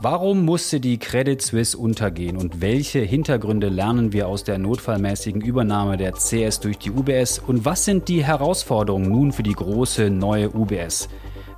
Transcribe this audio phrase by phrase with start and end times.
[0.00, 5.96] Warum musste die Credit Suisse untergehen und welche Hintergründe lernen wir aus der notfallmäßigen Übernahme
[5.96, 10.50] der CS durch die UBS und was sind die Herausforderungen nun für die große neue
[10.50, 11.08] UBS?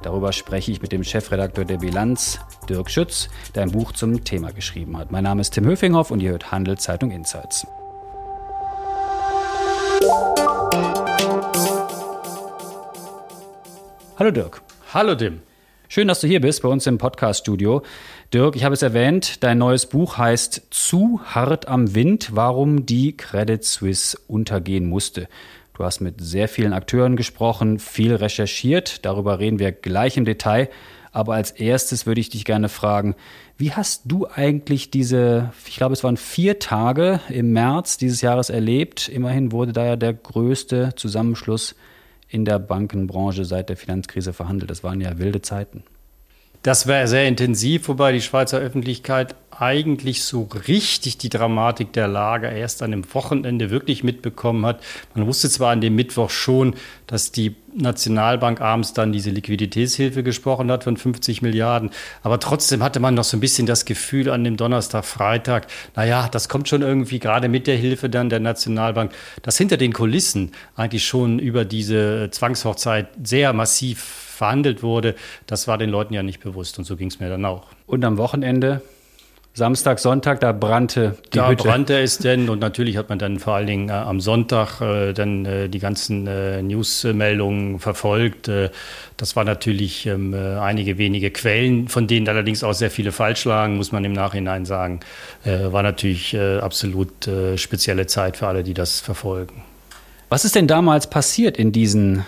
[0.02, 4.52] Darüber spreche ich mit dem Chefredakteur der Bilanz, Dirk Schütz, der ein Buch zum Thema
[4.52, 5.12] geschrieben hat.
[5.12, 7.66] Mein Name ist Tim Höfinghoff und ihr hört Handelszeitung Insights.
[14.18, 14.62] Hallo Dirk.
[14.94, 15.40] Hallo Tim.
[15.92, 17.82] Schön, dass du hier bist bei uns im Podcast-Studio.
[18.32, 23.16] Dirk, ich habe es erwähnt, dein neues Buch heißt Zu hart am Wind, warum die
[23.16, 25.26] Credit Suisse untergehen musste.
[25.74, 30.68] Du hast mit sehr vielen Akteuren gesprochen, viel recherchiert, darüber reden wir gleich im Detail.
[31.10, 33.16] Aber als erstes würde ich dich gerne fragen,
[33.58, 38.48] wie hast du eigentlich diese, ich glaube es waren vier Tage im März dieses Jahres
[38.48, 39.08] erlebt?
[39.08, 41.74] Immerhin wurde da ja der größte Zusammenschluss
[42.30, 44.70] in der Bankenbranche seit der Finanzkrise verhandelt.
[44.70, 45.82] Das waren ja wilde Zeiten.
[46.62, 52.48] Das war sehr intensiv, wobei die Schweizer Öffentlichkeit eigentlich so richtig die Dramatik der Lage
[52.48, 54.82] erst an dem Wochenende wirklich mitbekommen hat.
[55.14, 56.74] Man wusste zwar an dem Mittwoch schon,
[57.06, 61.90] dass die Nationalbank abends dann diese Liquiditätshilfe gesprochen hat von 50 Milliarden,
[62.22, 66.28] aber trotzdem hatte man noch so ein bisschen das Gefühl an dem Donnerstag, Freitag, naja,
[66.30, 70.52] das kommt schon irgendwie gerade mit der Hilfe dann der Nationalbank, dass hinter den Kulissen
[70.76, 75.14] eigentlich schon über diese Zwangshochzeit sehr massiv verhandelt wurde,
[75.46, 77.66] das war den Leuten ja nicht bewusst und so ging es mir dann auch.
[77.86, 78.80] Und am Wochenende
[79.52, 81.64] Samstag, Sonntag, da brannte die da Hütte.
[81.64, 84.80] Da brannte es denn und natürlich hat man dann vor allen Dingen äh, am Sonntag
[84.80, 88.46] äh, dann äh, die ganzen äh, Newsmeldungen verfolgt.
[88.46, 88.70] Äh,
[89.16, 93.44] das war natürlich ähm, äh, einige wenige Quellen, von denen allerdings auch sehr viele falsch
[93.44, 95.00] lagen, muss man im Nachhinein sagen.
[95.44, 99.62] war natürlich absolut spezielle Zeit für alle, die das verfolgen.
[100.28, 102.24] Was ist denn damals passiert in diesen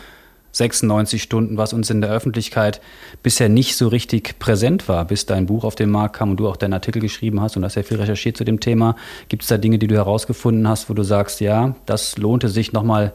[0.53, 2.81] 96 Stunden, was uns in der Öffentlichkeit
[3.22, 6.48] bisher nicht so richtig präsent war, bis dein Buch auf den Markt kam und du
[6.48, 8.97] auch deinen Artikel geschrieben hast und hast ja viel recherchiert zu dem Thema.
[9.28, 12.73] Gibt es da Dinge, die du herausgefunden hast, wo du sagst, ja, das lohnte sich
[12.73, 13.13] nochmal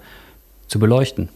[0.67, 1.29] zu beleuchten?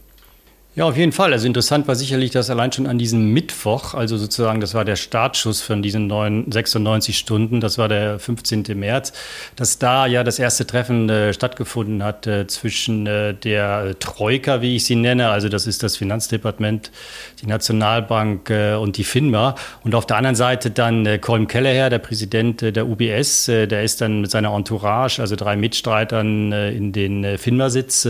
[0.73, 1.33] Ja, auf jeden Fall.
[1.33, 4.95] Also interessant war sicherlich, dass allein schon an diesem Mittwoch, also sozusagen, das war der
[4.95, 8.63] Startschuss von diesen neuen 96 Stunden, das war der 15.
[8.75, 9.11] März,
[9.57, 14.77] dass da ja das erste Treffen äh, stattgefunden hat äh, zwischen äh, der Troika, wie
[14.77, 16.89] ich sie nenne, also das ist das Finanzdepartement,
[17.41, 19.55] die Nationalbank äh, und die FINMA.
[19.83, 23.83] Und auf der anderen Seite dann äh, Colm Kelleher, der Präsident äh, der UBS, der
[23.83, 28.07] ist dann mit seiner Entourage, also drei Mitstreitern in den FINMA-Sitz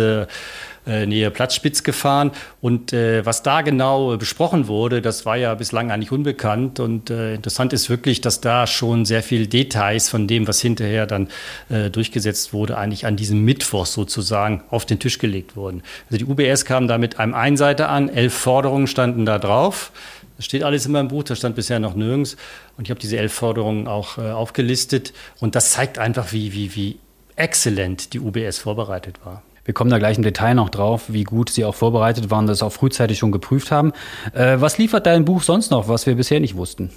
[0.85, 2.31] äh, Nähe Platzspitz gefahren.
[2.61, 6.79] Und äh, was da genau besprochen wurde, das war ja bislang eigentlich unbekannt.
[6.79, 11.05] Und äh, interessant ist wirklich, dass da schon sehr viel Details von dem, was hinterher
[11.05, 11.27] dann
[11.69, 15.83] äh, durchgesetzt wurde, eigentlich an diesem Mittwoch sozusagen auf den Tisch gelegt wurden.
[16.09, 19.91] Also die UBS kam da mit einem Einseiter an, elf Forderungen standen da drauf.
[20.37, 22.35] Das steht alles in meinem Buch, das stand bisher noch nirgends.
[22.75, 25.13] Und ich habe diese elf Forderungen auch äh, aufgelistet.
[25.39, 26.97] Und das zeigt einfach, wie, wie, wie
[27.35, 29.43] exzellent die UBS vorbereitet war.
[29.63, 32.63] Wir kommen da gleich im Detail noch drauf, wie gut Sie auch vorbereitet waren, das
[32.63, 33.93] auch frühzeitig schon geprüft haben.
[34.33, 36.91] Äh, was liefert dein Buch sonst noch, was wir bisher nicht wussten?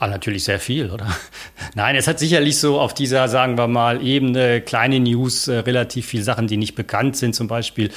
[0.00, 1.08] Ah, natürlich sehr viel, oder?
[1.74, 6.06] Nein, es hat sicherlich so auf dieser, sagen wir mal, Ebene kleine News äh, relativ
[6.06, 7.34] viele Sachen, die nicht bekannt sind.
[7.34, 7.90] Zum Beispiel,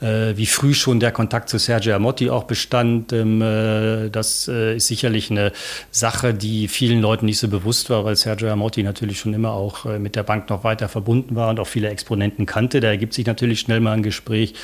[0.00, 3.12] äh, wie früh schon der Kontakt zu Sergio Amotti auch bestand.
[3.12, 5.50] Ähm, äh, das äh, ist sicherlich eine
[5.90, 9.84] Sache, die vielen Leuten nicht so bewusst war, weil Sergio Amotti natürlich schon immer auch
[9.84, 12.78] äh, mit der Bank noch weiter verbunden war und auch viele Exponenten kannte.
[12.78, 14.54] Da ergibt sich natürlich schnell mal ein Gespräch.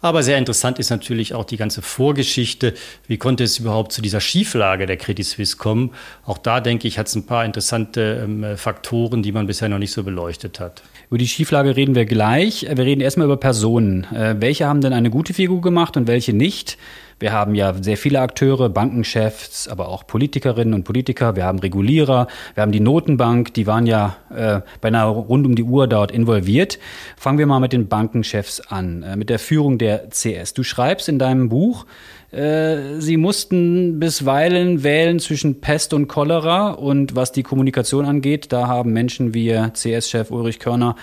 [0.00, 2.74] Aber sehr interessant ist natürlich auch die ganze Vorgeschichte.
[3.08, 5.90] Wie konnte es überhaupt zu dieser Schieflage der Credit Suisse kommen?
[6.24, 9.78] Auch da, denke ich, hat es ein paar interessante ähm, Faktoren, die man bisher noch
[9.78, 10.82] nicht so beleuchtet hat.
[11.08, 12.66] Über die Schieflage reden wir gleich.
[12.68, 14.04] Wir reden erstmal über Personen.
[14.14, 16.78] Äh, welche haben denn eine gute Figur gemacht und welche nicht?
[17.20, 21.34] Wir haben ja sehr viele Akteure, Bankenchefs, aber auch Politikerinnen und Politiker.
[21.34, 25.64] Wir haben Regulierer, wir haben die Notenbank, die waren ja äh, beinahe rund um die
[25.64, 26.78] Uhr dort involviert.
[27.16, 30.54] Fangen wir mal mit den Bankenchefs an, äh, mit der Führung der CS.
[30.54, 31.86] Du schreibst in deinem Buch,
[32.30, 38.68] äh, Sie mussten bisweilen wählen zwischen Pest und Cholera und was die Kommunikation angeht, da
[38.68, 40.94] haben Menschen wie CS-Chef Ulrich Körner,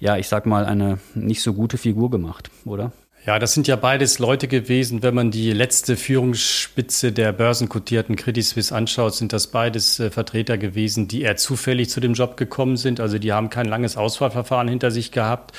[0.00, 2.92] ja, ich sag mal, eine nicht so gute Figur gemacht, oder?
[3.26, 5.02] Ja, das sind ja beides Leute gewesen.
[5.02, 10.56] Wenn man die letzte Führungsspitze der börsenkotierten Credit Suisse anschaut, sind das beides äh, Vertreter
[10.56, 12.98] gewesen, die eher zufällig zu dem Job gekommen sind.
[12.98, 15.54] Also die haben kein langes Auswahlverfahren hinter sich gehabt.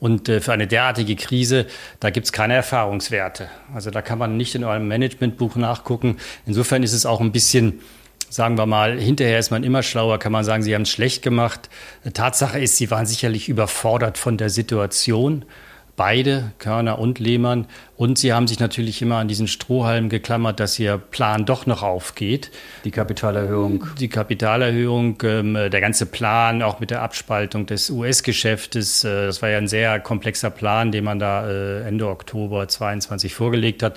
[0.00, 1.66] Und äh, für eine derartige Krise,
[2.00, 3.48] da gibt's keine Erfahrungswerte.
[3.72, 6.16] Also da kann man nicht in eurem Managementbuch nachgucken.
[6.46, 7.80] Insofern ist es auch ein bisschen
[8.28, 11.22] sagen wir mal, hinterher ist man immer schlauer, kann man sagen, sie haben es schlecht
[11.22, 11.70] gemacht.
[12.14, 15.44] Tatsache ist, sie waren sicherlich überfordert von der Situation
[15.96, 17.66] Beide, Körner und Lehmann.
[17.96, 21.84] Und sie haben sich natürlich immer an diesen Strohhalm geklammert, dass ihr Plan doch noch
[21.84, 22.50] aufgeht.
[22.84, 23.86] Die Kapitalerhöhung.
[24.00, 29.04] Die Kapitalerhöhung, ähm, der ganze Plan, auch mit der Abspaltung des US-Geschäftes.
[29.04, 33.32] Äh, das war ja ein sehr komplexer Plan, den man da äh, Ende Oktober 22
[33.32, 33.96] vorgelegt hat.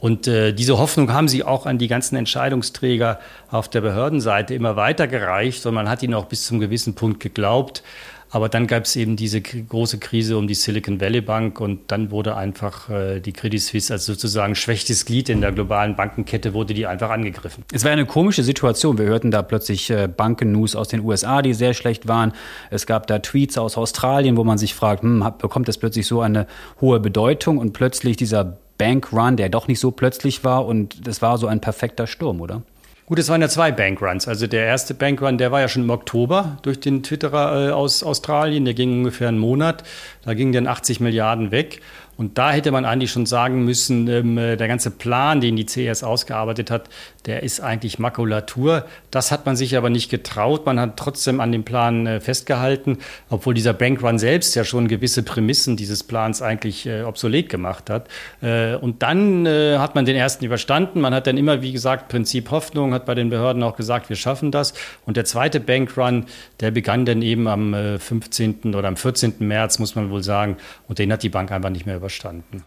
[0.00, 3.18] Und äh, diese Hoffnung haben sie auch an die ganzen Entscheidungsträger
[3.50, 5.64] auf der Behördenseite immer weitergereicht.
[5.64, 7.82] Und man hat ihnen auch bis zum gewissen Punkt geglaubt.
[8.30, 12.10] Aber dann gab es eben diese große Krise um die Silicon Valley Bank und dann
[12.10, 16.74] wurde einfach äh, die Credit Suisse als sozusagen schwächstes Glied in der globalen Bankenkette, wurde
[16.74, 17.64] die einfach angegriffen.
[17.72, 18.98] Es war eine komische Situation.
[18.98, 22.32] Wir hörten da plötzlich äh, Banken-News aus den USA, die sehr schlecht waren.
[22.70, 26.20] Es gab da Tweets aus Australien, wo man sich fragt, hm, bekommt das plötzlich so
[26.20, 26.46] eine
[26.80, 31.36] hohe Bedeutung und plötzlich dieser Bankrun, der doch nicht so plötzlich war und das war
[31.38, 32.62] so ein perfekter Sturm, oder?
[33.08, 34.28] Gut, es waren ja zwei Bankruns.
[34.28, 38.02] Also der erste Bankrun, der war ja schon im Oktober durch den Twitterer äh, aus
[38.02, 38.66] Australien.
[38.66, 39.82] Der ging ungefähr einen Monat.
[40.26, 41.80] Da gingen dann 80 Milliarden weg.
[42.18, 45.64] Und da hätte man eigentlich schon sagen müssen, ähm, äh, der ganze Plan, den die
[45.64, 46.90] CS ausgearbeitet hat,
[47.28, 48.86] der ist eigentlich Makulatur.
[49.10, 50.64] Das hat man sich aber nicht getraut.
[50.64, 52.98] Man hat trotzdem an dem Plan äh, festgehalten,
[53.28, 58.08] obwohl dieser Bankrun selbst ja schon gewisse Prämissen dieses Plans eigentlich äh, obsolet gemacht hat.
[58.40, 61.02] Äh, und dann hat man den ersten überstanden.
[61.02, 64.16] Man hat dann immer, wie gesagt, Prinzip Hoffnung, hat bei den Behörden auch gesagt, wir
[64.16, 64.72] schaffen das.
[65.04, 66.24] Und der zweite Bankrun,
[66.60, 68.60] der begann dann eben am 15.
[68.64, 69.34] Äh, oder am 14.
[69.40, 70.56] März, muss man wohl sagen.
[70.88, 72.64] Und den hat die Bank einfach nicht mehr überstanden.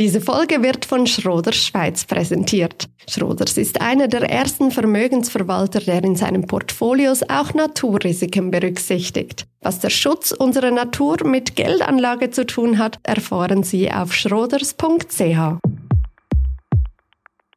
[0.00, 2.88] Diese Folge wird von Schroders Schweiz präsentiert.
[3.08, 9.48] Schroders ist einer der ersten Vermögensverwalter, der in seinen Portfolios auch Naturrisiken berücksichtigt.
[9.60, 15.58] Was der Schutz unserer Natur mit Geldanlage zu tun hat, erfahren Sie auf schroders.ch.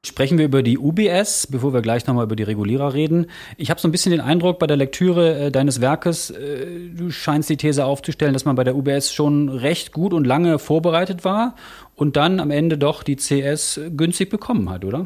[0.03, 3.27] Sprechen wir über die UBS, bevor wir gleich nochmal über die Regulierer reden.
[3.57, 7.11] Ich habe so ein bisschen den Eindruck bei der Lektüre äh, deines Werkes, äh, du
[7.11, 11.23] scheinst die These aufzustellen, dass man bei der UBS schon recht gut und lange vorbereitet
[11.23, 11.55] war
[11.93, 15.05] und dann am Ende doch die CS günstig bekommen hat, oder?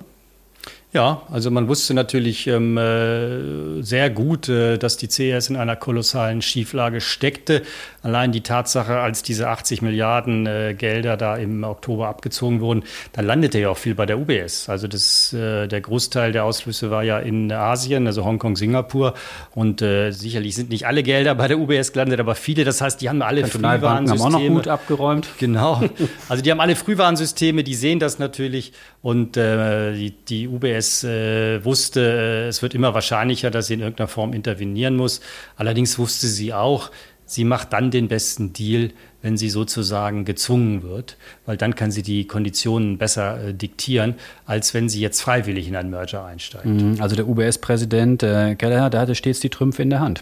[0.95, 5.75] Ja, also man wusste natürlich ähm, äh, sehr gut, äh, dass die CS in einer
[5.75, 7.63] kolossalen Schieflage steckte.
[8.01, 13.19] Allein die Tatsache, als diese 80 Milliarden äh, Gelder da im Oktober abgezogen wurden, da
[13.19, 14.69] landete ja auch viel bei der UBS.
[14.69, 19.15] Also das, äh, der Großteil der Ausflüsse war ja in Asien, also Hongkong, Singapur.
[19.53, 22.63] Und äh, sicherlich sind nicht alle Gelder bei der UBS gelandet, aber viele.
[22.63, 24.23] Das heißt, die haben alle Frühwarnsysteme.
[24.23, 25.27] haben auch noch gut abgeräumt.
[25.39, 25.83] Genau.
[26.29, 28.71] Also die haben alle Frühwarnsysteme, die sehen das natürlich.
[29.01, 33.81] Und die, die UBS es äh, wusste, äh, es wird immer wahrscheinlicher, dass sie in
[33.81, 35.21] irgendeiner Form intervenieren muss.
[35.55, 36.91] Allerdings wusste sie auch,
[37.25, 38.91] sie macht dann den besten Deal,
[39.21, 44.15] wenn sie sozusagen gezwungen wird, weil dann kann sie die Konditionen besser äh, diktieren,
[44.45, 46.65] als wenn sie jetzt freiwillig in einen Merger einsteigt.
[46.65, 46.97] Mhm.
[46.99, 50.21] Also der UBS-Präsident äh, Keller, der hatte stets die Trümpfe in der Hand.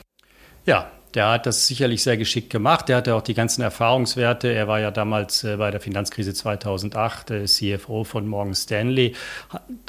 [0.66, 2.90] Ja, der hat das sicherlich sehr geschickt gemacht.
[2.90, 4.48] Der hatte auch die ganzen Erfahrungswerte.
[4.48, 9.14] Er war ja damals äh, bei der Finanzkrise 2008 äh, CFO von Morgan Stanley.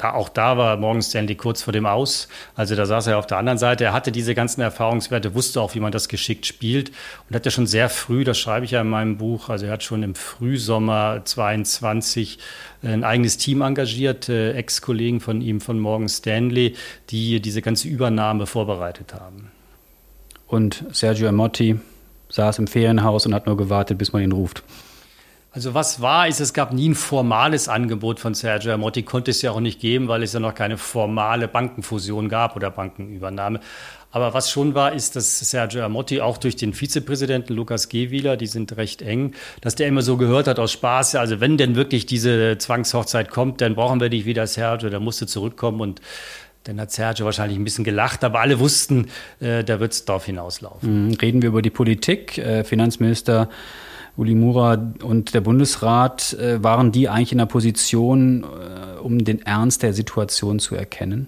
[0.01, 2.27] Auch da war Morgan Stanley kurz vor dem Aus.
[2.55, 3.85] Also da saß er auf der anderen Seite.
[3.85, 6.91] Er hatte diese ganzen Erfahrungswerte, wusste auch, wie man das geschickt spielt
[7.27, 9.73] und hat ja schon sehr früh, das schreibe ich ja in meinem Buch, also er
[9.73, 12.37] hat schon im Frühsommer 22
[12.83, 16.75] ein eigenes Team engagiert, äh, Ex-Kollegen von ihm von Morgan Stanley,
[17.09, 19.51] die diese ganze Übernahme vorbereitet haben.
[20.47, 21.79] Und Sergio Amotti
[22.29, 24.63] saß im Ferienhaus und hat nur gewartet, bis man ihn ruft.
[25.55, 29.41] Also was war, ist, es gab nie ein formales Angebot von Sergio Amotti, konnte es
[29.41, 33.61] ja auch nicht geben, weil es ja noch keine formale Bankenfusion gab oder Bankenübernahme.
[34.11, 38.47] Aber was schon war, ist, dass Sergio Amotti auch durch den Vizepräsidenten Lukas Gewieler, die
[38.47, 42.05] sind recht eng, dass der immer so gehört hat aus Spaß, also wenn denn wirklich
[42.05, 46.01] diese Zwangshochzeit kommt, dann brauchen wir dich wieder, Sergio, da musst du zurückkommen und
[46.65, 49.07] dann hat Sergio wahrscheinlich ein bisschen gelacht, aber alle wussten,
[49.39, 51.07] äh, da wird es darauf hinauslaufen.
[51.07, 51.13] Mhm.
[51.13, 52.37] Reden wir über die Politik.
[52.37, 53.49] Äh, Finanzminister
[54.17, 59.41] Uli Mura und der Bundesrat, äh, waren die eigentlich in der Position, äh, um den
[59.41, 61.27] Ernst der Situation zu erkennen?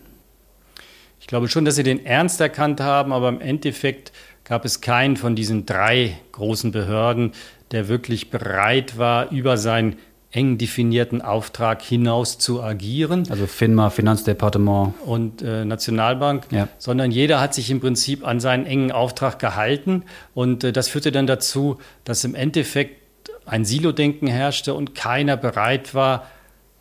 [1.20, 4.14] Ich glaube schon, dass sie den Ernst erkannt haben, aber im Endeffekt
[4.46, 7.34] gab es keinen von diesen drei großen Behörden,
[7.72, 9.98] der wirklich bereit war, über sein
[10.32, 13.24] eng definierten Auftrag hinaus zu agieren.
[13.30, 14.94] Also FINMA, Finanzdepartement.
[15.06, 16.68] Und äh, Nationalbank, ja.
[16.78, 20.04] sondern jeder hat sich im Prinzip an seinen engen Auftrag gehalten.
[20.34, 23.02] Und äh, das führte dann dazu, dass im Endeffekt
[23.46, 26.28] ein Silo-Denken herrschte und keiner bereit war,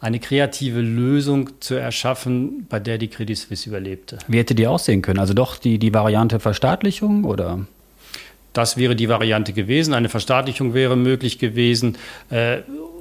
[0.01, 4.19] eine kreative Lösung zu erschaffen, bei der die Credit Suisse überlebte.
[4.29, 5.19] Wie hätte die aussehen können?
[5.19, 7.67] Also doch die, die Variante Verstaatlichung oder?
[8.53, 9.95] Das wäre die Variante gewesen.
[9.95, 11.97] Eine Verstaatlichung wäre möglich gewesen.
[12.31, 12.59] Äh,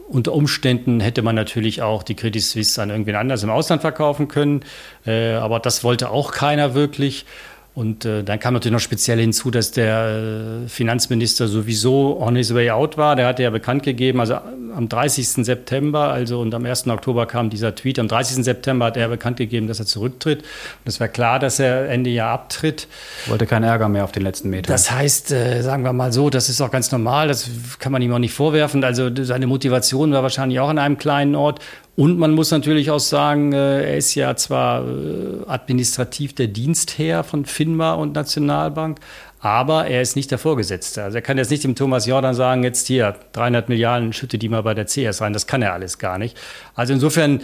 [0.08, 4.28] unter Umständen hätte man natürlich auch die Credit Suisse an irgendwen anders im Ausland verkaufen
[4.28, 4.62] können,
[5.06, 7.26] äh, aber das wollte auch keiner wirklich.
[7.75, 12.53] Und äh, dann kam natürlich noch speziell hinzu, dass der äh, Finanzminister sowieso on his
[12.53, 13.17] way out war.
[13.17, 15.46] Der hatte ja bekannt gegeben, also am 30.
[15.46, 16.88] September, also und am 1.
[16.88, 18.00] Oktober kam dieser Tweet.
[18.00, 18.46] Am 30.
[18.46, 20.39] September hat er bekannt gegeben, dass er zurücktritt.
[20.39, 22.88] Und es war klar, dass er Ende Jahr abtritt.
[23.27, 24.72] Wollte keinen Ärger mehr auf den letzten Metern.
[24.72, 27.27] Das heißt, äh, sagen wir mal so, das ist auch ganz normal.
[27.27, 28.86] Das kann man ihm auch nicht vorwerfen.
[28.86, 31.60] Also seine Motivation war wahrscheinlich auch an einem kleinen Ort.
[31.96, 37.24] Und man muss natürlich auch sagen, äh, er ist ja zwar äh, administrativ der Dienstherr
[37.24, 39.00] von FINMA und Nationalbank,
[39.40, 41.04] aber er ist nicht der Vorgesetzte.
[41.04, 44.50] Also er kann jetzt nicht dem Thomas Jordan sagen, jetzt hier 300 Milliarden, schütte die
[44.50, 45.32] mal bei der CS rein.
[45.32, 46.38] Das kann er alles gar nicht.
[46.74, 47.42] Also insofern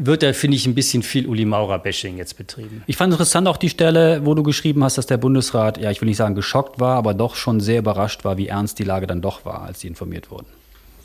[0.00, 2.84] wird da, finde ich, ein bisschen viel Uli Maurer-Bashing jetzt betrieben.
[2.86, 6.00] Ich fand interessant auch die Stelle, wo du geschrieben hast, dass der Bundesrat, ja, ich
[6.00, 9.06] will nicht sagen geschockt war, aber doch schon sehr überrascht war, wie ernst die Lage
[9.06, 10.46] dann doch war, als sie informiert wurden.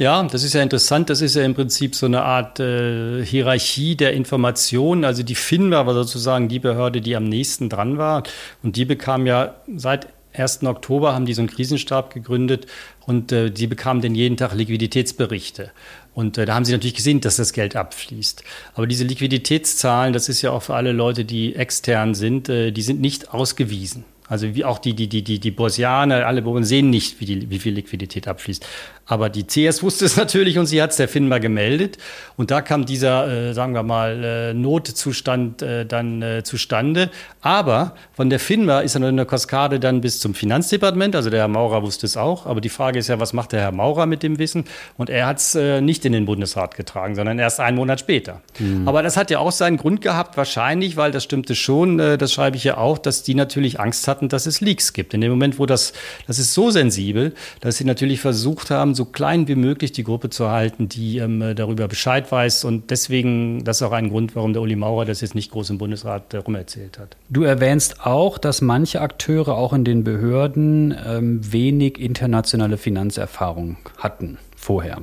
[0.03, 1.10] Ja, das ist ja interessant.
[1.10, 5.05] Das ist ja im Prinzip so eine Art äh, Hierarchie der Informationen.
[5.05, 8.24] Also die FINMA war sozusagen die Behörde, die am nächsten dran war.
[8.63, 10.63] Und die bekam ja seit 1.
[10.63, 12.65] Oktober haben die so einen Krisenstab gegründet
[13.05, 15.72] und äh, die bekamen dann jeden Tag Liquiditätsberichte.
[16.13, 18.43] Und äh, da haben sie natürlich gesehen, dass das Geld abfließt.
[18.74, 22.81] Aber diese Liquiditätszahlen, das ist ja auch für alle Leute, die extern sind, äh, die
[22.81, 24.03] sind nicht ausgewiesen.
[24.27, 27.50] Also wie auch die, die, die, die, die Börsianer, alle Börsen sehen nicht, wie, die,
[27.50, 28.65] wie viel Liquidität abfließt.
[29.05, 31.98] Aber die CS wusste es natürlich und sie hat es der FINMA gemeldet.
[32.38, 37.10] Und da kam dieser, äh, sagen wir mal, äh, Notzustand äh, dann äh, zustande.
[37.41, 41.15] Aber von der FINMA ist dann eine Kaskade dann bis zum Finanzdepartement.
[41.15, 42.45] Also der Herr Maurer wusste es auch.
[42.45, 44.65] Aber die Frage ist ja, was macht der Herr Maurer mit dem Wissen?
[44.98, 48.41] Und er hat es äh, nicht in den Bundesrat getragen, sondern erst einen Monat später.
[48.60, 48.88] Mhm.
[48.88, 52.33] Aber das hat ja auch seinen Grund gehabt, wahrscheinlich, weil das stimmte schon, äh, das
[52.33, 55.13] schreibe ich ja auch, dass die natürlich Angst hatten, dass es Leaks gibt.
[55.13, 55.93] In dem Moment, wo das,
[56.27, 60.29] das ist so sensibel, dass sie natürlich versucht haben, so klein wie möglich die Gruppe
[60.29, 62.63] zu halten, die ähm, darüber Bescheid weiß.
[62.65, 65.71] Und deswegen, das ist auch ein Grund, warum der Uli Maurer das jetzt nicht groß
[65.71, 67.15] im Bundesrat darum erzählt hat.
[67.29, 74.38] Du erwähnst auch, dass manche Akteure auch in den Behörden ähm, wenig internationale Finanzerfahrung hatten
[74.55, 75.01] vorher.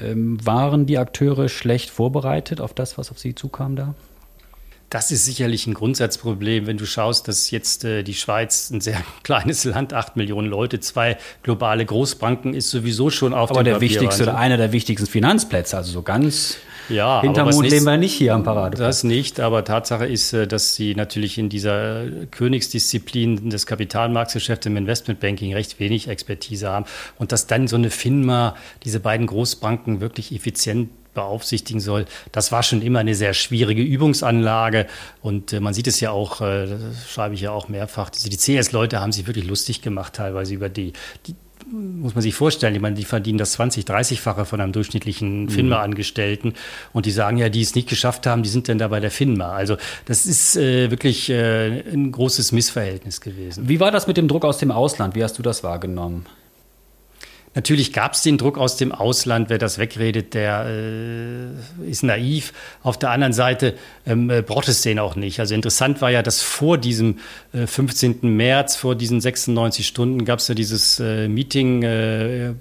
[0.00, 3.94] Ähm, waren die Akteure schlecht vorbereitet auf das, was auf sie zukam da?
[4.90, 9.02] Das ist sicherlich ein Grundsatzproblem, wenn du schaust, dass jetzt äh, die Schweiz ein sehr
[9.22, 14.22] kleines Land, acht Millionen Leute, zwei globale Großbanken ist sowieso schon auf Aber der wichtigste
[14.22, 18.34] oder einer der wichtigsten Finanzplätze, also so ganz ja, hinterm Mond leben wir nicht hier
[18.34, 18.76] am Parade.
[18.76, 24.76] Das nicht, aber Tatsache ist, äh, dass sie natürlich in dieser Königsdisziplin des Kapitalmarktgeschäfts im
[24.76, 26.84] Investmentbanking recht wenig Expertise haben
[27.18, 32.06] und dass dann so eine FINMA diese beiden Großbanken wirklich effizient beaufsichtigen soll.
[32.32, 34.86] Das war schon immer eine sehr schwierige Übungsanlage
[35.22, 38.28] und äh, man sieht es ja auch, äh, das schreibe ich ja auch mehrfach, die,
[38.28, 40.92] die CS-Leute haben sich wirklich lustig gemacht teilweise über die,
[41.26, 41.34] die
[41.70, 45.48] muss man sich vorstellen, ich meine, die verdienen das 20-, 30-fache von einem durchschnittlichen mhm.
[45.48, 46.54] FINMA-Angestellten
[46.92, 49.10] und die sagen ja, die es nicht geschafft haben, die sind denn da bei der
[49.10, 49.52] FINMA.
[49.52, 53.68] Also das ist äh, wirklich äh, ein großes Missverhältnis gewesen.
[53.68, 55.14] Wie war das mit dem Druck aus dem Ausland?
[55.14, 56.26] Wie hast du das wahrgenommen?
[57.54, 59.48] Natürlich gab es den Druck aus dem Ausland.
[59.48, 62.52] Wer das wegredet, der äh, ist naiv.
[62.82, 63.74] Auf der anderen Seite
[64.06, 65.38] ähm, äh, braucht es den auch nicht.
[65.38, 67.18] Also interessant war ja, dass vor diesem
[67.52, 68.18] äh, 15.
[68.22, 72.54] März, vor diesen 96 Stunden, gab es ja dieses äh, Meeting äh,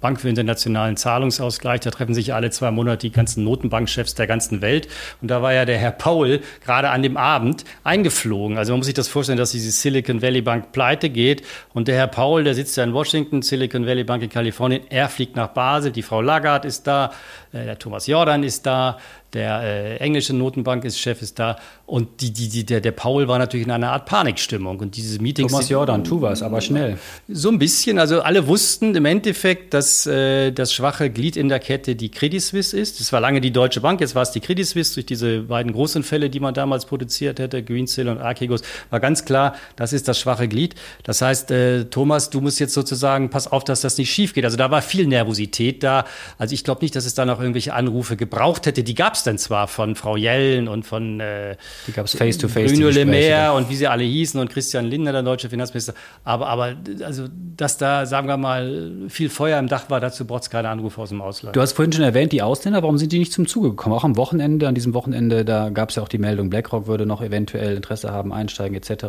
[0.00, 1.80] Bank für internationalen Zahlungsausgleich.
[1.80, 4.88] Da treffen sich alle zwei Monate die ganzen Notenbankchefs der ganzen Welt.
[5.20, 8.56] Und da war ja der Herr Paul gerade an dem Abend eingeflogen.
[8.56, 11.42] Also man muss sich das vorstellen, dass diese Silicon Valley Bank pleite geht.
[11.74, 14.82] Und der Herr Paul, der sitzt ja in Washington, Silicon Valley Bank Kalifornien.
[14.88, 17.12] Er fliegt nach Basel, die Frau Lagarde ist da,
[17.52, 18.98] äh, der Thomas Jordan ist da,
[19.32, 21.56] der äh, englische Notenbank ist da
[21.86, 25.20] und die, die, die, der, der Paul war natürlich in einer Art Panikstimmung und diese
[25.20, 25.50] Meetings.
[25.50, 26.98] Thomas Jordan, tu was, aber schnell.
[27.28, 31.58] So ein bisschen, also alle wussten im Endeffekt, dass äh, das schwache Glied in der
[31.58, 33.00] Kette die Credit Suisse ist.
[33.00, 35.72] Das war lange die Deutsche Bank, jetzt war es die Credit Suisse durch diese beiden
[35.72, 40.08] großen Fälle, die man damals produziert hätte, Greensill und Archegos, war ganz klar, das ist
[40.08, 40.74] das schwache Glied.
[41.02, 44.44] Das heißt, äh, Thomas, du musst jetzt sozusagen, pass auf, dass das nicht schief geht.
[44.44, 46.04] Also da war viel Nervosität da.
[46.38, 48.82] Also ich glaube nicht, dass es da noch irgendwelche Anrufe gebraucht hätte.
[48.82, 52.48] Die gab es dann zwar von Frau Jellen und von äh, die gab's face to
[52.48, 55.94] face Bruno Le Maire und wie sie alle hießen und Christian Lindner, der deutsche Finanzminister.
[56.24, 60.44] Aber, aber also, dass da, sagen wir mal, viel Feuer im Dach war, dazu braucht
[60.44, 61.56] es keine Anrufe aus dem Ausland.
[61.56, 63.94] Du hast vorhin schon erwähnt, die Ausländer, warum sind die nicht zum Zuge gekommen?
[63.94, 67.06] Auch am Wochenende, an diesem Wochenende, da gab es ja auch die Meldung, BlackRock würde
[67.06, 69.04] noch eventuell Interesse haben, einsteigen etc.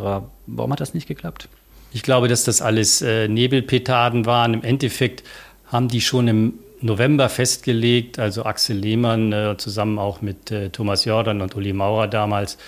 [0.46, 1.48] Warum hat das nicht geklappt?
[1.92, 4.54] Ich glaube, dass das alles äh, Nebelpetarden waren.
[4.54, 5.22] Im Endeffekt
[5.66, 11.04] haben die schon im November festgelegt, also Axel Lehmann äh, zusammen auch mit äh, Thomas
[11.04, 12.58] Jordan und Uli Maurer damals,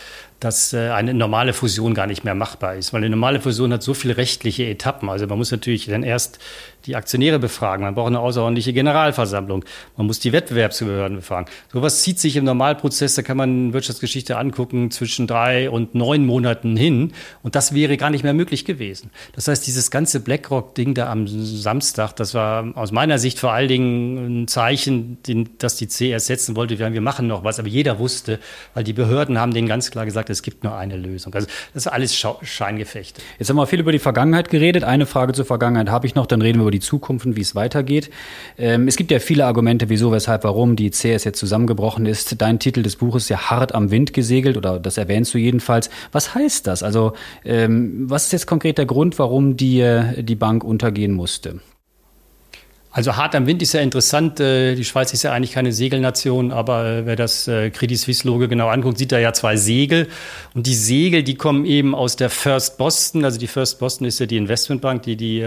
[0.40, 3.82] dass äh, eine normale Fusion gar nicht mehr machbar ist, weil eine normale Fusion hat
[3.82, 5.08] so viele rechtliche Etappen.
[5.08, 6.38] Also man muss natürlich dann erst
[6.86, 9.64] die Aktionäre befragen, man braucht eine außerordentliche Generalversammlung,
[9.96, 11.50] man muss die Wettbewerbsbehörden befragen.
[11.72, 16.76] Sowas zieht sich im Normalprozess, da kann man Wirtschaftsgeschichte angucken, zwischen drei und neun Monaten
[16.76, 17.12] hin.
[17.42, 19.10] Und das wäre gar nicht mehr möglich gewesen.
[19.34, 23.68] Das heißt, dieses ganze BlackRock-Ding da am Samstag, das war aus meiner Sicht vor allen
[23.68, 25.18] Dingen ein Zeichen,
[25.58, 26.78] das die CS setzen wollte.
[26.78, 28.38] Wir machen noch was, aber jeder wusste,
[28.74, 31.34] weil die Behörden haben denen ganz klar gesagt, es gibt nur eine Lösung.
[31.34, 33.22] Also das ist alles Scheingefechte.
[33.38, 34.84] Jetzt haben wir viel über die Vergangenheit geredet.
[34.84, 37.40] Eine Frage zur Vergangenheit habe ich noch, dann reden wir über die Zukunft und wie
[37.40, 38.10] es weitergeht.
[38.58, 42.40] Ähm, es gibt ja viele Argumente, wieso, weshalb, warum die CS jetzt zusammengebrochen ist.
[42.40, 45.90] Dein Titel des Buches ist ja hart am Wind gesegelt oder das erwähnst du jedenfalls.
[46.12, 46.82] Was heißt das?
[46.82, 47.14] Also
[47.44, 49.82] ähm, was ist jetzt konkret der Grund, warum die,
[50.18, 51.60] die Bank untergehen musste?
[52.96, 54.38] Also hart am Wind ist ja interessant.
[54.38, 58.46] Äh, die Schweiz ist ja eigentlich keine Segelnation, aber äh, wer das Credit Suisse Logo
[58.46, 60.08] genau anguckt, sieht da ja zwei Segel.
[60.54, 63.24] Und die Segel, die kommen eben aus der First Boston.
[63.24, 65.40] Also die First Boston ist ja die Investmentbank, die die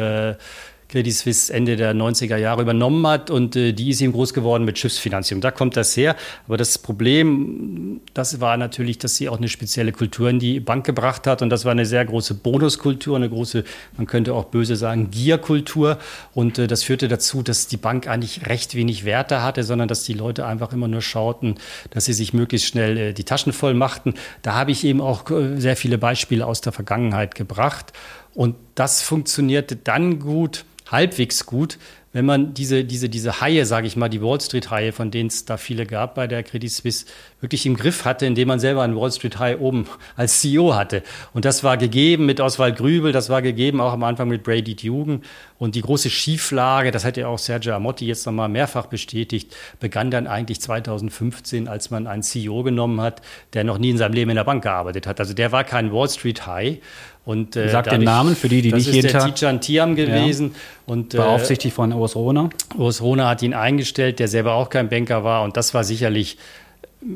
[0.89, 4.63] Credit Suisse Ende der 90er Jahre übernommen hat und äh, die ist eben groß geworden
[4.63, 5.41] mit Schiffsfinanzierung.
[5.41, 6.15] Da kommt das her.
[6.47, 10.85] Aber das Problem, das war natürlich, dass sie auch eine spezielle Kultur in die Bank
[10.85, 13.65] gebracht hat und das war eine sehr große Bonuskultur, eine große,
[13.97, 15.97] man könnte auch böse sagen, Gierkultur
[16.33, 20.03] und äh, das führte dazu, dass die Bank eigentlich recht wenig Werte hatte, sondern dass
[20.03, 21.55] die Leute einfach immer nur schauten,
[21.89, 24.13] dass sie sich möglichst schnell äh, die Taschen voll machten.
[24.41, 27.91] Da habe ich eben auch äh, sehr viele Beispiele aus der Vergangenheit gebracht
[28.37, 31.79] und das funktionierte dann gut, halbwegs gut,
[32.13, 35.45] wenn man diese, diese, diese Haie, sage ich mal, die Wall Street-Haie, von denen es
[35.45, 37.05] da viele gab bei der Credit Suisse,
[37.41, 41.03] wirklich im Griff hatte, indem man selber einen Wall Street High oben als CEO hatte.
[41.33, 44.75] Und das war gegeben mit Oswald Grübel, das war gegeben auch am Anfang mit Brady
[44.75, 45.21] Dugan.
[45.59, 50.09] Und die große Schieflage, das hat ja auch Sergio Amotti jetzt nochmal mehrfach bestätigt, begann
[50.09, 53.21] dann eigentlich 2015, als man einen CEO genommen hat,
[53.53, 55.19] der noch nie in seinem Leben in der Bank gearbeitet hat.
[55.19, 56.79] Also der war kein Wall Street High.
[57.27, 59.21] Und, äh, Sagt den Namen für die, die nicht jeden Tag...
[59.21, 60.51] Das ist der Tijan Tiam gewesen.
[60.53, 60.93] Ja.
[60.93, 62.49] Und, äh, Beaufsichtigt von Urs Rohner.
[62.77, 65.43] Urs Rohner hat ihn eingestellt, der selber auch kein Banker war.
[65.43, 66.37] Und das war sicherlich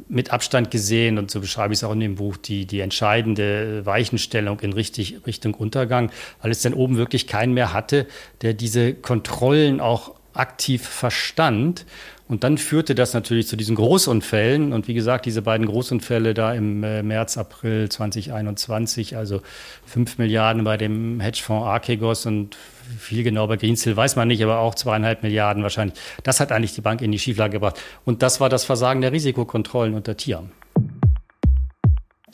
[0.10, 3.86] mit Abstand gesehen, und so beschreibe ich es auch in dem Buch, die, die entscheidende
[3.86, 8.06] Weichenstellung in richtig, Richtung Untergang, weil es dann oben wirklich keinen mehr hatte,
[8.42, 11.86] der diese Kontrollen auch aktiv verstand
[12.32, 14.72] und dann führte das natürlich zu diesen Großunfällen.
[14.72, 19.42] Und wie gesagt, diese beiden Großunfälle da im äh, März, April 2021, also
[19.86, 22.56] fünf Milliarden bei dem Hedgefonds Archegos und
[22.98, 26.00] viel genau bei Greensill weiß man nicht, aber auch zweieinhalb Milliarden wahrscheinlich.
[26.24, 27.82] Das hat eigentlich die Bank in die Schieflage gebracht.
[28.06, 30.52] Und das war das Versagen der Risikokontrollen unter Tiam.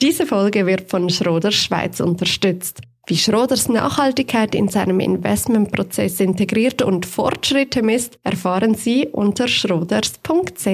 [0.00, 2.82] Diese Folge wird von Schroders Schweiz unterstützt.
[3.08, 10.66] Wie Schroders Nachhaltigkeit in seinem Investmentprozess integriert und Fortschritte misst, erfahren Sie unter schroders.ch.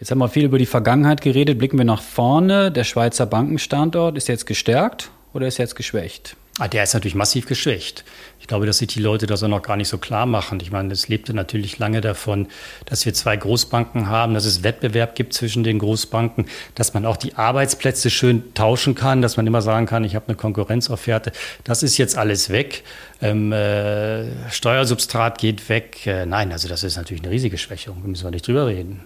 [0.00, 1.58] Jetzt haben wir viel über die Vergangenheit geredet.
[1.58, 2.72] Blicken wir nach vorne.
[2.72, 6.36] Der Schweizer Bankenstandort ist jetzt gestärkt oder ist jetzt geschwächt?
[6.60, 8.04] Ah, der ist natürlich massiv geschwächt.
[8.38, 10.60] Ich glaube, dass sich die Leute das auch noch gar nicht so klar machen.
[10.60, 12.46] Ich meine, es lebte natürlich lange davon,
[12.86, 17.16] dass wir zwei Großbanken haben, dass es Wettbewerb gibt zwischen den Großbanken, dass man auch
[17.16, 21.32] die Arbeitsplätze schön tauschen kann, dass man immer sagen kann, ich habe eine Konkurrenzofferte.
[21.64, 22.84] Das ist jetzt alles weg.
[23.20, 26.06] Ähm, äh, Steuersubstrat geht weg.
[26.06, 27.96] Äh, nein, also das ist natürlich eine riesige Schwächung.
[28.00, 29.00] Da müssen wir nicht drüber reden.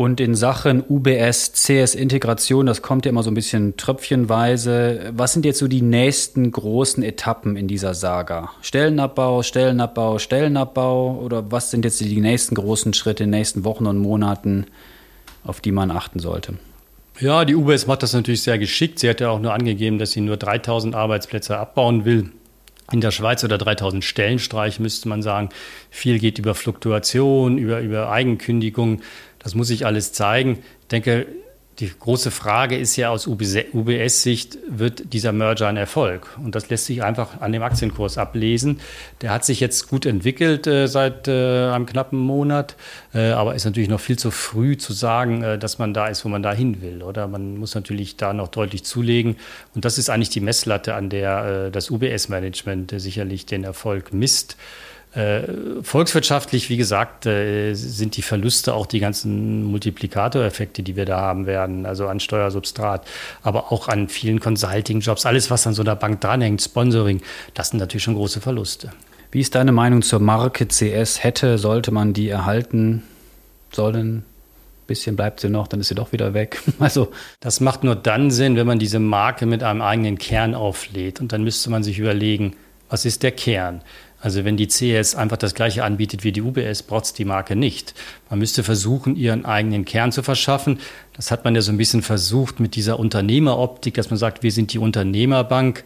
[0.00, 5.12] Und in Sachen UBS, CS-Integration, das kommt ja immer so ein bisschen tröpfchenweise.
[5.14, 8.48] Was sind jetzt so die nächsten großen Etappen in dieser Saga?
[8.62, 11.20] Stellenabbau, Stellenabbau, Stellenabbau?
[11.22, 14.64] Oder was sind jetzt die nächsten großen Schritte in den nächsten Wochen und Monaten,
[15.44, 16.54] auf die man achten sollte?
[17.18, 19.00] Ja, die UBS macht das natürlich sehr geschickt.
[19.00, 22.30] Sie hat ja auch nur angegeben, dass sie nur 3000 Arbeitsplätze abbauen will
[22.92, 25.50] in der Schweiz oder 3000 Stellenstreich, müsste man sagen.
[25.90, 29.02] Viel geht über Fluktuation, über, über Eigenkündigung.
[29.38, 30.58] Das muss sich alles zeigen.
[30.82, 31.26] Ich denke,
[31.80, 36.26] die große Frage ist ja aus UBS-Sicht, wird dieser Merger ein Erfolg?
[36.42, 38.80] Und das lässt sich einfach an dem Aktienkurs ablesen.
[39.22, 42.76] Der hat sich jetzt gut entwickelt äh, seit äh, einem knappen Monat,
[43.14, 46.24] äh, aber ist natürlich noch viel zu früh zu sagen, äh, dass man da ist,
[46.24, 47.02] wo man da hin will.
[47.02, 49.36] Oder man muss natürlich da noch deutlich zulegen.
[49.74, 54.12] Und das ist eigentlich die Messlatte, an der äh, das UBS-Management äh, sicherlich den Erfolg
[54.12, 54.56] misst.
[55.12, 55.42] Äh,
[55.82, 61.46] volkswirtschaftlich, wie gesagt, äh, sind die Verluste auch die ganzen Multiplikatoreffekte, die wir da haben
[61.46, 63.06] werden, also an Steuersubstrat,
[63.42, 67.22] aber auch an vielen Consulting-Jobs, alles, was an so einer Bank dranhängt, Sponsoring,
[67.54, 68.92] das sind natürlich schon große Verluste.
[69.32, 71.24] Wie ist deine Meinung zur Marke CS?
[71.24, 73.02] Hätte, sollte man die erhalten
[73.72, 74.24] sollen?
[74.90, 76.60] bisschen bleibt sie noch, dann ist sie doch wieder weg.
[76.80, 81.20] Also das macht nur dann Sinn, wenn man diese Marke mit einem eigenen Kern auflädt.
[81.20, 82.56] Und dann müsste man sich überlegen,
[82.88, 83.82] was ist der Kern?
[84.20, 87.94] Also wenn die CS einfach das gleiche anbietet wie die UBS, es die Marke nicht.
[88.28, 90.78] Man müsste versuchen, ihren eigenen Kern zu verschaffen.
[91.14, 94.52] Das hat man ja so ein bisschen versucht mit dieser Unternehmeroptik, dass man sagt, wir
[94.52, 95.84] sind die Unternehmerbank.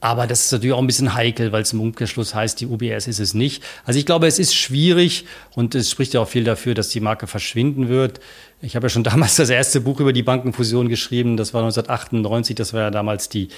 [0.00, 3.06] Aber das ist natürlich auch ein bisschen heikel, weil es im Umkehrschluss heißt, die UBS
[3.06, 3.62] ist es nicht.
[3.84, 7.00] Also ich glaube, es ist schwierig und es spricht ja auch viel dafür, dass die
[7.00, 8.20] Marke verschwinden wird.
[8.62, 11.36] Ich habe ja schon damals das erste Buch über die Bankenfusion geschrieben.
[11.36, 12.56] Das war 1998.
[12.56, 13.48] Das war ja damals die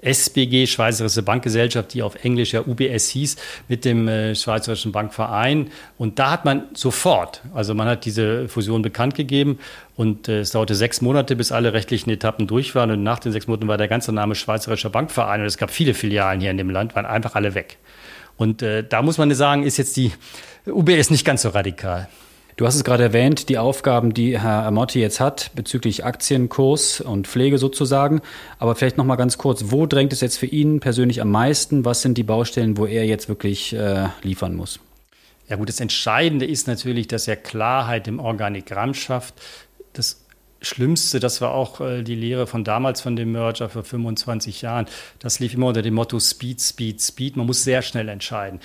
[0.00, 3.36] SBG, Schweizerische Bankgesellschaft, die auf Englisch ja UBS hieß,
[3.68, 5.70] mit dem äh, Schweizerischen Bankverein.
[5.96, 9.58] Und da hat man sofort, also man hat diese Fusion bekannt gegeben
[9.96, 12.90] und äh, es dauerte sechs Monate, bis alle rechtlichen Etappen durch waren.
[12.90, 15.94] Und nach den sechs Monaten war der ganze Name Schweizerischer Bankverein und es gab viele
[15.94, 17.78] Filialen hier in dem Land, waren einfach alle weg.
[18.36, 20.12] Und äh, da muss man sagen, ist jetzt die
[20.66, 22.08] UBS nicht ganz so radikal.
[22.58, 27.28] Du hast es gerade erwähnt, die Aufgaben, die Herr Amotti jetzt hat bezüglich Aktienkurs und
[27.28, 28.20] Pflege sozusagen.
[28.58, 31.84] Aber vielleicht noch mal ganz kurz, wo drängt es jetzt für ihn persönlich am meisten?
[31.84, 34.80] Was sind die Baustellen, wo er jetzt wirklich äh, liefern muss?
[35.48, 39.34] Ja gut, das Entscheidende ist natürlich, dass er Klarheit im Organigramm schafft.
[39.92, 40.24] Das
[40.60, 44.86] Schlimmste, das war auch äh, die Lehre von damals von dem Merger vor 25 Jahren.
[45.20, 47.36] Das lief immer unter dem Motto Speed, Speed, Speed.
[47.36, 48.58] Man muss sehr schnell entscheiden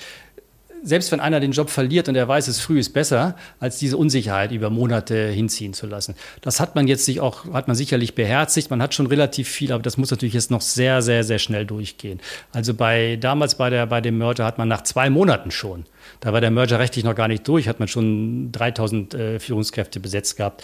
[0.84, 3.96] selbst wenn einer den Job verliert und er weiß, es früh ist besser, als diese
[3.96, 6.14] Unsicherheit über Monate hinziehen zu lassen.
[6.42, 8.70] Das hat man jetzt sich auch, hat man sicherlich beherzigt.
[8.70, 11.64] Man hat schon relativ viel, aber das muss natürlich jetzt noch sehr, sehr, sehr schnell
[11.64, 12.20] durchgehen.
[12.52, 15.86] Also bei, damals bei der, bei dem Merger hat man nach zwei Monaten schon,
[16.20, 20.00] da war der Merger rechtlich noch gar nicht durch, hat man schon 3000 äh, Führungskräfte
[20.00, 20.62] besetzt gehabt.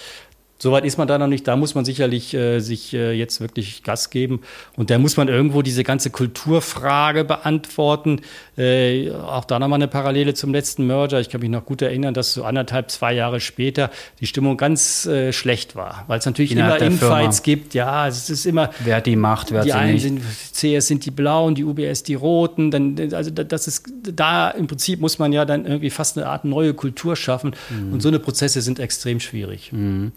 [0.63, 1.49] Soweit ist man da noch nicht.
[1.49, 4.43] Da muss man sicherlich äh, sich äh, jetzt wirklich Gas geben.
[4.77, 8.21] Und da muss man irgendwo diese ganze Kulturfrage beantworten.
[8.59, 11.19] Äh, auch da nochmal eine Parallele zum letzten Merger.
[11.19, 15.07] Ich kann mich noch gut erinnern, dass so anderthalb, zwei Jahre später die Stimmung ganz
[15.07, 16.05] äh, schlecht war.
[16.09, 17.73] Weil es natürlich Innerhalb immer Infights gibt.
[17.73, 18.69] Ja, es ist immer.
[18.81, 20.03] Wer hat die Macht, wer die hat sie nicht?
[20.03, 22.71] Sind, CS sind die Blauen, die UBS die Roten.
[22.71, 26.45] Dann, also das ist, da im Prinzip muss man ja dann irgendwie fast eine Art
[26.45, 27.57] neue Kultur schaffen.
[27.71, 27.95] Mhm.
[27.95, 29.73] Und so eine Prozesse sind extrem schwierig.
[29.73, 30.13] Mhm.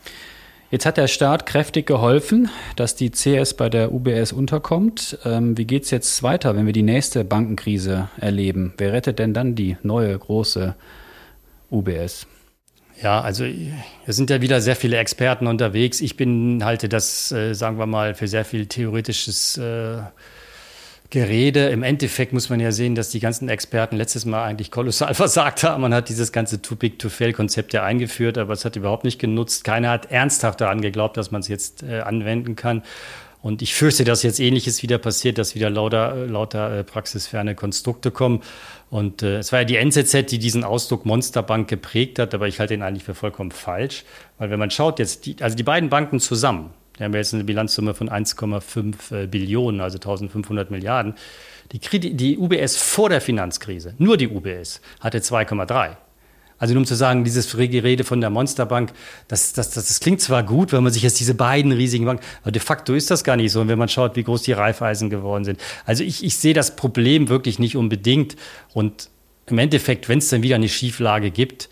[0.73, 5.19] Jetzt hat der Staat kräftig geholfen, dass die CS bei der UBS unterkommt.
[5.23, 8.73] Ähm, wie geht es jetzt weiter, wenn wir die nächste Bankenkrise erleben?
[8.79, 10.73] Wer rettet denn dann die neue große
[11.69, 12.25] UBS?
[13.03, 13.45] Ja, also
[14.07, 16.01] es sind ja wieder sehr viele Experten unterwegs.
[16.01, 19.97] Ich bin halte das, äh, sagen wir mal, für sehr viel theoretisches äh,
[21.13, 21.69] Gerede.
[21.69, 25.61] Im Endeffekt muss man ja sehen, dass die ganzen Experten letztes Mal eigentlich kolossal versagt
[25.61, 25.83] haben.
[25.83, 29.03] Man hat dieses ganze Too Big to Fail Konzept ja eingeführt, aber es hat überhaupt
[29.03, 29.63] nicht genutzt.
[29.63, 32.81] Keiner hat ernsthaft daran geglaubt, dass man es jetzt äh, anwenden kann.
[33.43, 37.53] Und ich fürchte, dass jetzt Ähnliches wieder passiert, dass wieder lauter, äh, lauter äh, praxisferne
[37.53, 38.41] Konstrukte kommen.
[38.89, 42.59] Und äh, es war ja die NZZ, die diesen Ausdruck Monsterbank geprägt hat, aber ich
[42.59, 44.03] halte ihn eigentlich für vollkommen falsch.
[44.39, 47.43] Weil wenn man schaut jetzt, die, also die beiden Banken zusammen, die haben jetzt eine
[47.43, 51.15] Bilanzsumme von 1,5 äh, Billionen, also 1500 Milliarden.
[51.71, 55.95] Die, die UBS vor der Finanzkrise, nur die UBS, hatte 2,3.
[56.59, 58.93] Also nur um zu sagen, dieses Rede von der Monsterbank,
[59.27, 62.23] das, das, das, das klingt zwar gut, wenn man sich jetzt diese beiden riesigen Banken,
[62.43, 63.61] aber de facto ist das gar nicht so.
[63.61, 65.59] Und wenn man schaut, wie groß die Reifeisen geworden sind.
[65.85, 68.37] Also ich, ich sehe das Problem wirklich nicht unbedingt.
[68.73, 69.09] Und
[69.47, 71.69] im Endeffekt, wenn es dann wieder eine Schieflage gibt,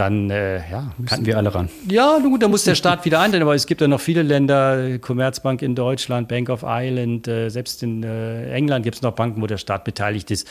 [0.00, 1.68] dann äh, ja, müssen wir alle ran.
[1.88, 4.98] Ja, gut, da muss der Staat wieder eintreten, aber es gibt ja noch viele Länder,
[4.98, 9.42] Commerzbank in Deutschland, Bank of Ireland, äh, selbst in äh, England gibt es noch Banken,
[9.42, 10.48] wo der Staat beteiligt ist.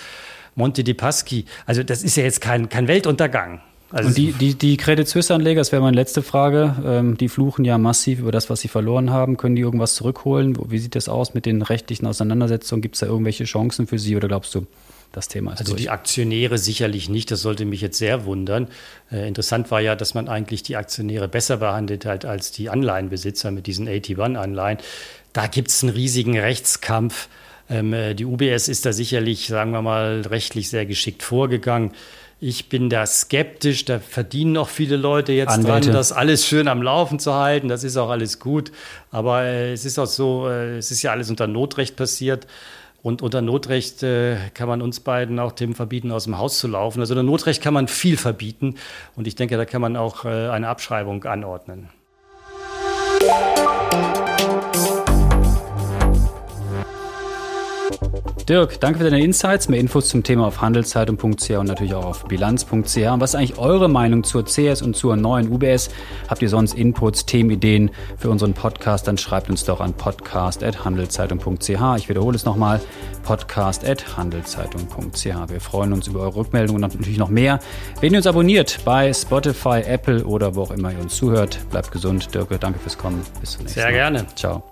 [0.56, 3.62] Monte de Paschi, also das ist ja jetzt kein, kein Weltuntergang.
[3.92, 7.66] Also Und die, die, die Credit Suisse-Anleger, das wäre meine letzte Frage, ähm, die fluchen
[7.66, 9.36] ja massiv über das, was sie verloren haben.
[9.36, 10.56] Können die irgendwas zurückholen?
[10.70, 12.84] Wie sieht das aus mit den rechtlichen Auseinandersetzungen?
[12.84, 14.68] Gibt es da irgendwelche Chancen für sie oder glaubst du,
[15.12, 15.84] das Thema ist Also durch.
[15.84, 18.68] die Aktionäre sicherlich nicht, das sollte mich jetzt sehr wundern.
[19.12, 23.52] Äh, interessant war ja, dass man eigentlich die Aktionäre besser behandelt hat als die Anleihenbesitzer
[23.52, 24.78] mit diesen AT1-Anleihen.
[25.34, 27.28] Da gibt es einen riesigen Rechtskampf.
[27.70, 31.92] Ähm, äh, die UBS ist da sicherlich, sagen wir mal, rechtlich sehr geschickt vorgegangen.
[32.42, 35.88] Ich bin da skeptisch, da verdienen noch viele Leute jetzt Anwälte.
[35.88, 37.68] dran, das alles schön am Laufen zu halten.
[37.68, 38.72] Das ist auch alles gut.
[39.12, 42.48] Aber äh, es ist auch so, äh, es ist ja alles unter Notrecht passiert.
[43.02, 46.68] Und unter Notrecht äh, kann man uns beiden auch dem verbieten, aus dem Haus zu
[46.68, 47.00] laufen.
[47.00, 48.76] Also unter Notrecht kann man viel verbieten.
[49.16, 51.90] Und ich denke, da kann man auch äh, eine Abschreibung anordnen.
[58.50, 59.70] Dirk, danke für deine Insights.
[59.70, 62.72] Mehr Infos zum Thema auf handelszeitung.ch und natürlich auch auf bilanz.ch.
[62.72, 65.92] Und was ist eigentlich eure Meinung zur CS und zur neuen UBS?
[66.28, 69.08] Habt ihr sonst Inputs, Themenideen für unseren Podcast?
[69.08, 71.98] Dann schreibt uns doch an podcast.handelszeitung.ch.
[71.98, 72.82] Ich wiederhole es nochmal,
[73.22, 75.26] podcast.handelszeitung.ch.
[75.26, 77.60] Wir freuen uns über eure Rückmeldungen und natürlich noch mehr.
[78.02, 81.92] Wenn ihr uns abonniert bei Spotify, Apple oder wo auch immer ihr uns zuhört, bleibt
[81.92, 82.34] gesund.
[82.34, 83.22] Dirk, danke fürs Kommen.
[83.40, 83.84] Bis zum nächsten Mal.
[83.84, 84.26] Sehr gerne.
[84.36, 84.64] Ciao.